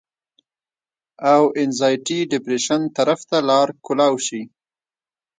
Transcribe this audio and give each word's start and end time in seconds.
او 1.33 1.43
انزائټي 1.61 2.19
ډپرېشن 2.31 2.81
طرف 2.97 3.19
ته 3.29 3.37
لار 3.49 3.67
کولاو 3.85 4.15
شي 4.27 4.41